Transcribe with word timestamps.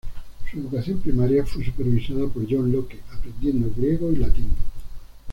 Su 0.51 0.57
educación 0.57 0.97
primaria 0.99 1.45
fue 1.45 1.63
supervisada 1.63 2.27
por 2.27 2.47
John 2.49 2.71
Locke, 2.71 3.01
aprendiendo 3.13 3.69
griego 3.77 4.11
y 4.11 4.15
latín. 4.15 4.49